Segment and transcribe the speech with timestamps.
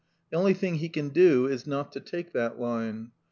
[0.31, 3.11] The only thing he can do is not to take that line.